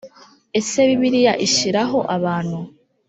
ese 0.59 0.77
bibiliya 0.89 1.33
ishyiriraho 1.45 1.99
abantu 2.15 2.59